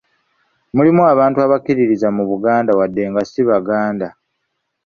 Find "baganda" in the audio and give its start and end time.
3.49-4.07